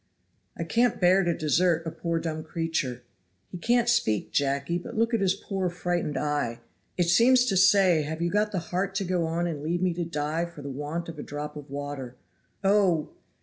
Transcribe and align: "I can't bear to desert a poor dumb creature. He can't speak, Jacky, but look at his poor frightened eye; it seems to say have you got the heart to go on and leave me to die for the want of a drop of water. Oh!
"I 0.57 0.63
can't 0.63 0.99
bear 0.99 1.23
to 1.23 1.37
desert 1.37 1.85
a 1.85 1.91
poor 1.91 2.17
dumb 2.17 2.43
creature. 2.43 3.03
He 3.51 3.59
can't 3.59 3.87
speak, 3.87 4.31
Jacky, 4.31 4.79
but 4.79 4.97
look 4.97 5.13
at 5.13 5.21
his 5.21 5.35
poor 5.35 5.69
frightened 5.69 6.17
eye; 6.17 6.59
it 6.97 7.07
seems 7.07 7.45
to 7.45 7.55
say 7.55 8.01
have 8.01 8.19
you 8.19 8.31
got 8.31 8.51
the 8.51 8.57
heart 8.73 8.95
to 8.95 9.03
go 9.03 9.27
on 9.27 9.45
and 9.45 9.61
leave 9.61 9.83
me 9.83 9.93
to 9.93 10.03
die 10.03 10.45
for 10.45 10.63
the 10.63 10.71
want 10.71 11.07
of 11.07 11.19
a 11.19 11.21
drop 11.21 11.55
of 11.55 11.69
water. 11.69 12.15
Oh! 12.63 13.11